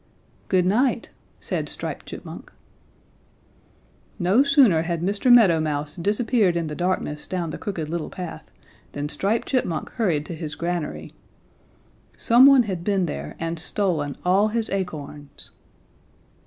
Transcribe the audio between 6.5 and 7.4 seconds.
in the darkness